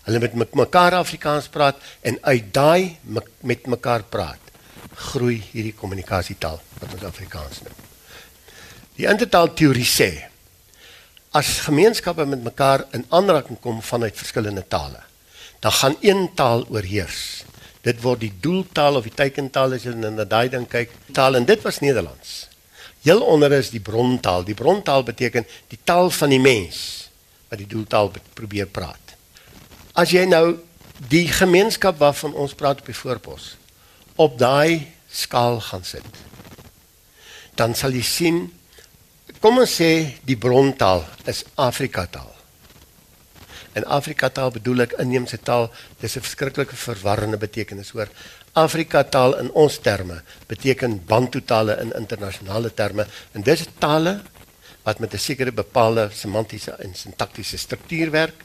Hulle 0.05 0.21
met 0.21 0.53
mekaar 0.53 0.99
Afrikaans 0.99 1.47
praat 1.49 1.81
en 2.05 2.17
uit 2.21 2.53
daai 2.53 2.97
met 3.41 3.65
mekaar 3.65 4.05
praat 4.09 4.41
groei 4.95 5.39
hierdie 5.51 5.73
kommunikasietaal 5.75 6.59
wat 6.79 6.93
ons 6.93 7.03
Afrikaans 7.07 7.63
noem. 7.65 7.83
Die 8.95 9.07
intertaal 9.09 9.51
teorie 9.57 9.87
sê 9.87 10.09
as 11.35 11.65
gemeenskappe 11.65 12.23
met 12.29 12.45
mekaar 12.45 12.85
in 12.95 13.03
aanraking 13.11 13.59
kom 13.59 13.81
vanuit 13.83 14.15
verskillende 14.15 14.63
tale, 14.71 15.01
dan 15.59 15.71
gaan 15.71 15.97
een 15.99 16.29
taal 16.35 16.63
oorheers. 16.71 17.43
Dit 17.83 17.99
word 18.01 18.23
die 18.23 18.31
doeltaal 18.41 18.95
of 19.01 19.09
die 19.09 19.13
teikentaal 19.13 19.75
as 19.75 19.83
jy 19.83 19.91
na 19.99 20.23
daai 20.23 20.47
ding 20.53 20.63
kyk, 20.69 20.93
taal 21.13 21.35
en 21.35 21.45
dit 21.45 21.59
was 21.65 21.81
Nederlands. 21.83 22.45
Heel 23.05 23.21
onder 23.21 23.53
is 23.53 23.69
die 23.69 23.83
brontaal. 23.83 24.45
Die 24.47 24.57
brontaal 24.57 25.03
beteken 25.05 25.45
die 25.69 25.77
taal 25.83 26.09
van 26.09 26.31
die 26.33 26.41
mens 26.41 26.79
wat 27.51 27.59
die 27.61 27.69
doeltaal 27.69 28.09
probeer 28.33 28.71
praat. 28.71 29.04
As 29.95 30.11
jy 30.11 30.25
nou 30.25 30.57
die 31.09 31.27
gemeenskap 31.27 31.97
waarvan 31.99 32.33
ons 32.33 32.53
praat 32.53 32.79
op 32.79 32.85
die 32.85 32.95
voorpos 32.95 33.55
op 34.15 34.37
daai 34.39 34.87
skaal 35.11 35.59
gaan 35.59 35.83
sit, 35.83 36.05
dan 37.55 37.75
sal 37.75 37.91
jy 37.91 38.03
sien 38.03 38.37
Kom 39.45 39.59
ons 39.61 39.75
sê 39.77 40.17
die 40.25 40.37
brontaal 40.41 41.03
is 41.29 41.43
Afrika 41.61 42.07
taal. 42.09 42.31
En 43.77 43.85
Afrika 43.93 44.31
taal 44.33 44.49
bedoel 44.55 44.87
ek 44.87 44.95
inheemse 45.03 45.37
taal, 45.37 45.67
dis 46.01 46.15
'n 46.17 46.23
verskriklike 46.25 46.75
verwarrende 46.75 47.37
betekenis 47.37 47.91
hoor. 47.93 48.09
Afrika 48.53 49.03
taal 49.03 49.37
in 49.37 49.51
ons 49.51 49.77
terme 49.77 50.23
beteken 50.47 51.05
bantu 51.05 51.41
tale 51.41 51.77
in 51.81 51.93
internasionale 51.93 52.73
terme 52.73 53.05
en 53.33 53.41
dis 53.41 53.67
tale 53.77 54.21
wat 54.83 54.99
met 54.99 55.13
'n 55.13 55.17
sekere 55.17 55.51
bepaalde 55.51 56.09
semantiese 56.13 56.71
en 56.71 56.95
sintaktiese 56.95 57.57
struktuur 57.57 58.11
werk. 58.11 58.35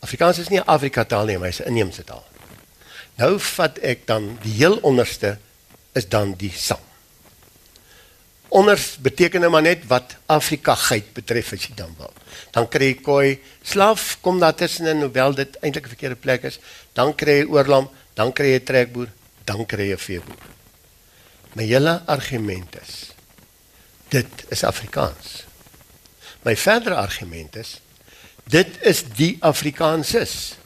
Afrikaans 0.00 0.38
is 0.38 0.48
nie 0.48 0.58
'n 0.58 0.66
Afrika 0.66 1.04
taal 1.04 1.26
nie, 1.26 1.38
maar 1.38 1.52
'n 1.52 1.68
inheemse 1.68 2.04
taal. 2.04 2.24
Nou 3.16 3.38
vat 3.38 3.78
ek 3.78 4.06
dan 4.06 4.38
die 4.42 4.52
heel 4.52 4.78
onderste 4.82 5.38
is 5.92 6.08
dan 6.08 6.34
die 6.36 6.52
Sam 6.54 6.80
onders 8.50 8.96
beteken 8.98 9.40
nou 9.40 9.50
maar 9.52 9.64
net 9.64 9.84
wat 9.90 10.16
Afrika 10.30 10.74
geit 10.88 11.12
betref 11.14 11.52
as 11.54 11.66
jy 11.68 11.74
dan 11.78 11.92
wil. 11.98 12.12
Dan 12.54 12.66
kry 12.70 12.92
jy 12.92 12.96
koi 13.04 13.26
slaaf 13.66 14.16
kom 14.24 14.40
daar 14.42 14.56
tussenin 14.58 15.04
hoewel 15.04 15.34
dit 15.38 15.56
eintlik 15.62 15.86
'n 15.86 15.94
verkeerde 15.94 16.18
plek 16.18 16.42
is, 16.50 16.58
dan 16.92 17.14
kry 17.14 17.40
jy 17.40 17.46
oorlam, 17.46 17.88
dan 18.14 18.32
kry 18.32 18.52
jy 18.52 18.60
trekboer, 18.60 19.08
dan 19.44 19.66
kry 19.66 19.90
jy 19.90 19.96
veeboer. 19.96 20.42
My 21.54 21.64
hele 21.64 22.02
argument 22.06 22.76
is 22.82 23.12
dit 24.08 24.44
is 24.48 24.64
Afrikaans. 24.64 25.44
My 26.42 26.56
verdere 26.56 26.94
argument 26.94 27.56
is 27.56 27.80
dit 28.44 28.68
is 28.80 29.04
die 29.16 29.36
Afrikaanses. 29.40 30.56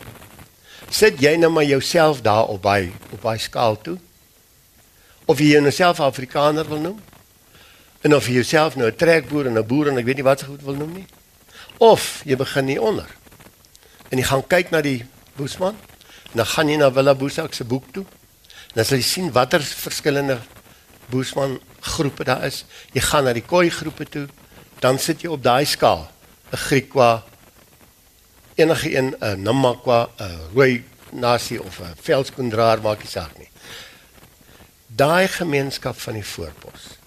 Sit 0.91 1.21
jy 1.21 1.37
nou 1.37 1.51
maar 1.53 1.65
jouself 1.65 2.21
daar 2.23 2.47
op 2.47 2.63
by 2.63 2.93
op 3.11 3.21
by 3.23 3.37
skaal 3.39 3.81
toe? 3.81 3.99
Of 5.25 5.39
jy 5.39 5.57
jouself 5.57 6.01
Afrikaner 6.01 6.69
wil 6.69 6.81
noem? 6.81 7.01
En 8.05 8.15
of 8.15 8.27
jy 8.29 8.35
jouself 8.43 8.77
nou 8.77 8.89
'n 8.91 8.97
trekboer 8.97 9.47
en 9.47 9.59
'n 9.59 9.67
boer 9.67 9.89
en 9.89 9.99
ek 9.99 10.05
weet 10.05 10.17
nie 10.17 10.25
wat 10.25 10.39
se 10.39 10.47
goed 10.47 10.63
wil 10.63 10.75
noem 10.75 10.93
nie. 10.93 11.07
Of 11.79 12.23
jy 12.25 12.37
begin 12.37 12.67
hier 12.69 12.83
onder. 12.83 13.09
En 14.09 14.19
jy 14.19 14.25
gaan 14.25 14.47
kyk 14.47 14.71
na 14.71 14.81
die 14.81 15.05
Boesman. 15.37 15.77
En 16.31 16.37
dan 16.43 16.47
gaan 16.47 16.69
jy 16.69 16.77
na 16.77 16.93
Villa 16.93 17.15
Boesak 17.15 17.55
se 17.55 17.65
boek 17.65 17.85
toe. 17.93 18.05
En 18.05 18.75
dan 18.75 18.85
sal 18.85 18.97
jy 18.97 19.03
sien 19.03 19.33
watter 19.33 19.63
verskillende 19.63 20.39
Boesman 21.11 21.61
groepe 21.81 22.25
daar 22.25 22.45
is. 22.45 22.65
Jy 22.93 23.01
gaan 23.01 23.25
na 23.25 23.33
die 23.33 23.45
Khoi 23.47 23.71
groepe 23.71 24.05
toe. 24.05 24.29
Dan 24.79 24.99
sit 24.99 25.23
jy 25.23 25.29
op 25.29 25.43
daai 25.43 25.65
skaal. 25.65 26.11
'n 26.53 26.57
Griekwa 26.57 27.25
enige 28.55 28.97
een 28.97 29.17
'n 29.21 29.43
Namakwa, 29.43 30.11
'n 30.19 30.39
Rooi 30.55 30.85
nasie 31.11 31.63
of 31.63 31.81
'n 31.81 31.95
Veldskondraar 32.01 32.81
maak 32.81 32.99
nie 32.99 33.11
saak 33.11 33.39
nie. 33.39 33.49
Daai 34.87 35.29
gemeenskap 35.29 36.01
van 36.01 36.15
die 36.15 36.27
voorpos 36.27 36.99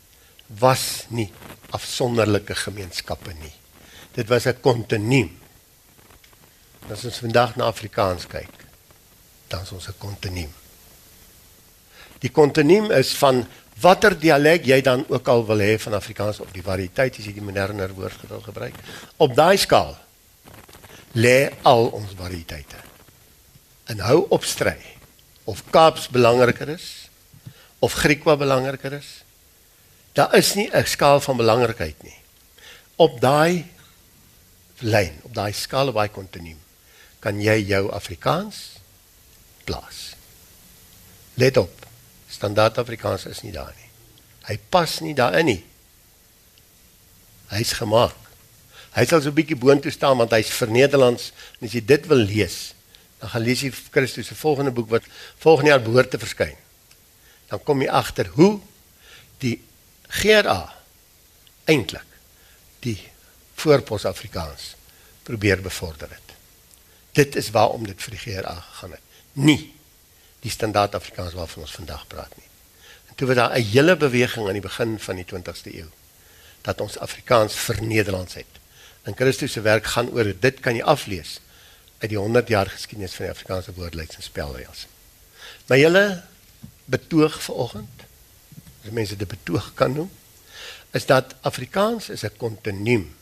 was 0.47 1.05
nie 1.07 1.31
afsonderlike 1.69 2.55
gemeenskappe 2.55 3.33
nie. 3.41 3.53
Dit 4.11 4.27
was 4.27 4.45
'n 4.45 4.59
kontinuum. 4.61 5.39
As 6.91 7.05
ons 7.05 7.19
vandag 7.19 7.55
na 7.55 7.63
Afrikaans 7.63 8.27
kyk, 8.27 8.53
dan 9.47 9.61
is 9.61 9.71
ons 9.71 9.87
'n 9.87 9.97
kontinuum. 9.97 10.53
Die 12.19 12.31
kontinuum 12.31 12.91
is 12.91 13.13
van 13.15 13.47
watter 13.79 14.19
dialek 14.19 14.65
jy 14.65 14.81
dan 14.81 15.05
ook 15.07 15.27
al 15.27 15.45
wil 15.45 15.59
hê 15.59 15.79
van 15.79 15.93
Afrikaans 15.93 16.39
of 16.39 16.51
die 16.51 16.63
variëteit 16.63 17.19
as 17.19 17.25
jy 17.25 17.33
die 17.33 17.41
moderner 17.41 17.93
woord 17.93 18.17
gebruik. 18.43 18.75
Op 19.17 19.35
daai 19.35 19.57
skaal 19.57 19.97
lê 21.17 21.49
al 21.65 21.89
ons 21.97 22.13
variëteite. 22.17 22.77
En 23.89 24.03
hou 24.05 24.25
op 24.29 24.45
stry 24.45 24.77
of 25.49 25.63
Kaaps 25.73 26.09
belangriker 26.13 26.69
is 26.69 27.07
of 27.79 27.93
Griekwa 27.93 28.37
belangriker 28.37 28.93
is. 28.97 29.23
Daar 30.13 30.35
is 30.35 30.53
nie 30.53 30.69
'n 30.73 30.85
skaal 30.85 31.21
van 31.21 31.37
belangrikheid 31.37 32.03
nie. 32.03 32.17
Op 32.95 33.21
daai 33.21 33.65
lyn, 34.79 35.19
op 35.23 35.33
daai 35.33 35.53
skaal 35.53 35.91
by 35.91 36.07
kontinuum, 36.07 36.59
kan 37.19 37.41
jy 37.41 37.65
jou 37.65 37.91
Afrikaans 37.91 38.79
plaas. 39.63 40.15
Let 41.33 41.57
op. 41.57 41.85
Standaard 42.29 42.77
Afrikaans 42.77 43.25
is 43.25 43.41
nie 43.41 43.51
daar 43.51 43.73
nie. 43.77 43.89
Hy 44.47 44.59
pas 44.69 44.99
nie 44.99 45.13
daarin 45.13 45.45
nie. 45.45 45.65
Hy's 47.47 47.71
gemaak. 47.71 48.26
Hy 48.97 49.05
sal 49.05 49.21
so 49.21 49.29
'n 49.29 49.37
bietjie 49.37 49.55
boontoe 49.55 49.91
staan 49.93 50.17
want 50.17 50.33
hy's 50.33 50.49
vir 50.49 50.71
Nederlands 50.73 51.31
en 51.59 51.67
as 51.67 51.73
jy 51.73 51.85
dit 51.85 52.07
wil 52.09 52.17
lees, 52.17 52.73
dan 53.21 53.29
gaan 53.29 53.45
lees 53.45 53.61
jy 53.61 53.71
Christus 53.93 54.27
se 54.27 54.35
volgende 54.35 54.71
boek 54.71 54.89
wat 54.89 55.05
volgende 55.37 55.69
jaar 55.69 55.85
behoort 55.85 56.09
te 56.09 56.17
verskyn. 56.17 56.57
Dan 57.49 57.63
kom 57.63 57.81
jy 57.81 57.89
agter 57.89 58.27
hoe 58.33 58.59
die 59.37 59.61
GRA 60.07 60.73
eintlik 61.65 62.05
die 62.81 62.97
voorpos 63.55 64.05
Afrikaans 64.05 64.75
probeer 65.23 65.61
bevorder 65.61 66.09
het. 66.09 66.35
Dit 67.13 67.35
is 67.35 67.49
waarom 67.53 67.85
dit 67.85 68.01
vir 68.01 68.11
die 68.11 68.23
GRA 68.23 68.55
gegaan 68.55 68.91
het. 68.91 69.05
Nie 69.33 69.73
die 70.41 70.51
standaard 70.53 70.95
Afrikaans 70.95 71.33
waarvan 71.33 71.65
ons 71.65 71.77
vandag 71.77 72.07
praat 72.07 72.33
nie. 72.37 72.49
En 73.09 73.15
toe 73.15 73.27
was 73.27 73.35
daar 73.35 73.57
'n 73.57 73.63
hele 73.63 73.95
beweging 73.95 74.47
aan 74.47 74.57
die 74.57 74.69
begin 74.69 74.99
van 74.99 75.15
die 75.15 75.25
20ste 75.25 75.73
eeu 75.73 75.89
dat 76.61 76.81
ons 76.81 76.97
Afrikaans 76.97 77.53
vir 77.53 77.81
Nederlands 77.81 78.33
het. 78.33 78.53
En 79.07 79.15
Christus 79.15 79.55
se 79.55 79.61
werk 79.63 79.85
gaan 79.95 80.09
oor 80.11 80.33
dit 80.39 80.59
kan 80.59 80.75
jy 80.75 80.83
aflees 80.83 81.37
uit 81.97 82.09
die 82.11 82.19
100 82.19 82.49
jaar 82.51 82.67
geskiedenis 82.69 83.15
van 83.15 83.29
die 83.29 83.33
Afrikaanse 83.33 83.73
woordelys 83.73 84.17
en 84.19 84.25
spelreëls. 84.25 84.83
My 85.71 85.79
hele 85.79 86.03
betoog 86.91 87.39
vanoggend, 87.43 88.03
as 88.83 88.91
mense 88.91 89.15
dit 89.15 89.27
betoog 89.27 89.71
kan 89.79 89.95
noem, 89.95 90.11
is 90.91 91.07
dat 91.07 91.35
Afrikaans 91.47 92.09
is 92.09 92.23
'n 92.23 92.37
kontinuum. 92.37 93.15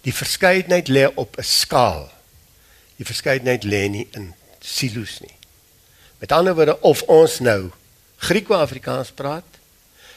Die 0.00 0.14
verskeidenheid 0.14 0.88
lê 0.88 1.04
op 1.14 1.36
'n 1.36 1.44
skaal. 1.44 2.10
Die 2.96 3.06
verskeidenheid 3.06 3.64
lê 3.64 3.88
nie 3.88 4.08
in 4.10 4.34
silo's 4.60 5.20
nie. 5.20 5.36
Met 6.18 6.32
ander 6.32 6.54
woorde 6.54 6.80
of 6.80 7.02
ons 7.02 7.38
nou 7.38 7.70
Griekwa-Afrikaans 8.16 9.10
praat 9.10 9.58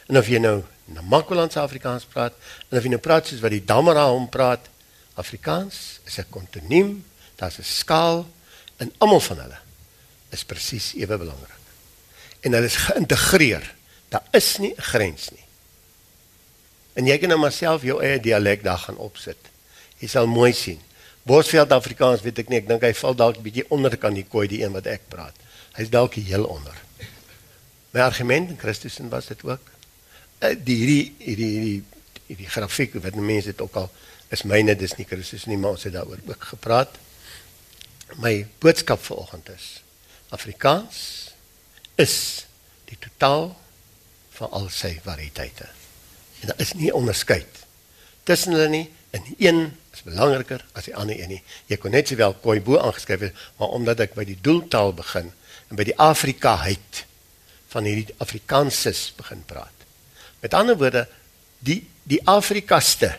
en 0.08 0.18
of 0.18 0.28
jy 0.28 0.38
nou 0.38 0.64
Namakwalandse 0.94 1.60
Afrikaans 1.60 2.06
praat 2.06 2.34
en 2.70 2.78
of 2.78 2.84
jy 2.84 2.90
nou 2.90 3.02
praat 3.02 3.28
soos 3.28 3.42
wat 3.44 3.52
die 3.52 3.66
Damara 3.66 4.08
hom 4.10 4.30
praat, 4.30 4.70
Afrikaans 5.20 6.00
is 6.06 6.18
'n 6.20 6.30
kontinuum, 6.30 7.04
daar's 7.36 7.60
'n 7.60 7.64
skaal 7.64 8.28
en 8.78 8.94
almal 8.98 9.20
van 9.20 9.38
hulle 9.38 9.60
is 10.30 10.44
presies 10.44 10.94
ewe 10.96 11.18
belangrik. 11.18 11.60
En 12.42 12.54
hulle 12.54 12.66
is 12.66 12.76
geïntegreer. 12.76 13.76
Daar 14.10 14.24
is 14.32 14.58
nie 14.58 14.74
'n 14.74 14.82
grens 14.82 15.30
nie. 15.30 15.46
En 16.94 17.06
jy 17.06 17.18
kan 17.18 17.30
nou 17.30 17.40
maar 17.40 17.52
self 17.52 17.82
jou 17.82 18.02
eie 18.04 18.20
dialek 18.20 18.64
daar 18.64 18.78
gaan 18.78 18.98
opsit. 18.98 19.38
Jy 20.00 20.08
sal 20.08 20.28
mooi 20.28 20.54
sien. 20.54 20.80
Bosveld 21.24 21.72
Afrikaans 21.72 22.22
weet 22.22 22.40
ek 22.40 22.50
nie, 22.50 22.58
ek 22.58 22.68
dink 22.68 22.82
hy 22.82 22.94
val 22.94 23.16
dalk 23.16 23.38
bietjie 23.44 23.66
onder 23.70 23.98
kan 23.98 24.14
die 24.14 24.26
kooi 24.26 24.48
die 24.48 24.64
een 24.64 24.74
wat 24.74 24.86
ek 24.86 25.02
praat. 25.08 25.36
Hy's 25.78 25.90
dalk 25.90 26.14
heel 26.14 26.44
onder. 26.44 26.76
My 27.94 28.02
argument 28.02 28.50
in 28.50 28.60
Christusin 28.60 29.10
was 29.10 29.26
dit 29.26 29.44
ook. 29.44 29.72
Uh, 30.42 30.56
die 30.58 30.76
hierdie 30.82 31.04
hierdie 31.22 31.50
hierdie 31.54 31.82
hierdie 32.32 32.50
grafiek 32.50 32.96
wat 33.04 33.18
mense 33.20 33.52
dit 33.52 33.62
ook 33.62 33.76
al 33.78 33.90
is 34.34 34.42
myne 34.48 34.74
dis 34.80 34.96
nie 34.98 35.06
Christus 35.06 35.46
nie, 35.46 35.58
maar 35.60 35.76
ons 35.76 35.84
het 35.86 35.94
daaroor 35.94 36.22
ook 36.26 36.46
gepraat. 36.54 36.96
My 38.24 38.48
boodskap 38.64 39.04
vanoggend 39.04 39.52
is 39.54 39.68
Afrikaans 40.32 41.02
is 42.00 42.16
die 42.90 42.98
totaal 43.00 43.52
van 44.38 44.56
al 44.58 44.70
sy 44.74 44.96
variëteite. 45.04 45.68
En 46.42 46.52
daar 46.52 46.64
is 46.64 46.74
nie 46.80 46.94
onderskeid 46.96 47.60
tussen 48.24 48.56
hulle 48.56 48.70
nie 48.72 48.88
en 49.12 49.28
een 49.38 49.62
is 49.92 50.06
belangriker 50.08 50.64
as 50.74 50.88
die 50.88 50.96
ander 50.96 51.20
een 51.20 51.36
nie. 51.36 51.42
Jy 51.68 51.78
kon 51.84 51.94
net 51.94 52.10
sowel 52.10 52.34
Khoibo 52.40 52.80
aangeskryf 52.80 53.28
het, 53.28 53.46
maar 53.60 53.76
omdat 53.76 54.08
ek 54.08 54.16
by 54.16 54.26
die 54.26 54.40
doeltaal 54.42 54.96
begin 54.96 55.30
en 55.68 55.78
by 55.78 55.86
die 55.92 55.98
Afrikaheid 56.00 57.04
van 57.76 57.88
hierdie 57.88 58.16
Afrikaanses 58.24 59.10
begin 59.20 59.44
praat. 59.48 59.81
Met 60.42 60.54
ander 60.58 60.78
woorde, 60.78 61.08
die 61.60 61.86
die 62.04 62.22
Afrikaste 62.28 63.14